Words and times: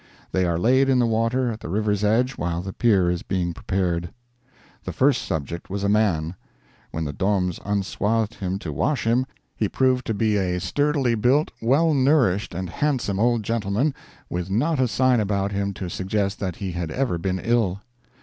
They 0.31 0.45
are 0.45 0.57
laid 0.57 0.89
in 0.89 0.97
the 0.97 1.05
water 1.05 1.51
at 1.51 1.59
the 1.59 1.69
river's 1.69 2.03
edge 2.03 2.31
while 2.31 2.63
the 2.63 2.73
pyre 2.73 3.11
is 3.11 3.21
being 3.21 3.53
prepared. 3.53 4.09
The 4.83 4.91
first 4.91 5.21
subject 5.21 5.69
was 5.69 5.83
a 5.83 5.89
man. 5.89 6.33
When 6.89 7.03
the 7.05 7.13
Doms 7.13 7.59
unswathed 7.63 8.33
him 8.33 8.57
to 8.57 8.73
wash 8.73 9.05
him, 9.05 9.27
he 9.55 9.69
proved 9.69 10.07
to 10.07 10.15
be 10.15 10.37
a 10.37 10.59
sturdily 10.59 11.13
built, 11.13 11.51
well 11.61 11.93
nourished 11.93 12.55
and 12.55 12.67
handsome 12.71 13.19
old 13.19 13.43
gentleman, 13.43 13.93
with 14.27 14.49
not 14.49 14.79
a 14.79 14.87
sign 14.87 15.19
about 15.19 15.51
him 15.51 15.71
to 15.75 15.87
suggest 15.87 16.39
that 16.39 16.55
he 16.55 16.71
had 16.71 16.89
ever 16.89 17.19
been 17.19 17.37
ill. 17.37 17.81